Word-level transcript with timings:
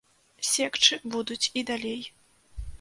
Секчы 0.51 0.99
будуць 1.17 1.41
і 1.61 1.65
далей. 1.71 2.01